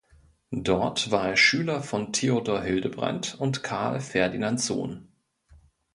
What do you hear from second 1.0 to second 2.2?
war er Schüler von